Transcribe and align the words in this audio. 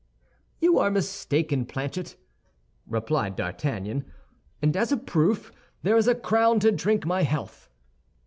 "You 0.59 0.79
are 0.79 0.89
mistaken, 0.89 1.63
Planchet," 1.67 2.15
replied 2.87 3.35
D'Artagnan; 3.35 4.03
"and 4.59 4.75
as 4.75 4.91
a 4.91 4.97
proof, 4.97 5.51
there 5.83 5.95
is 5.95 6.07
a 6.07 6.15
crown 6.15 6.59
to 6.61 6.71
drink 6.71 7.05
my 7.05 7.21
health." 7.21 7.69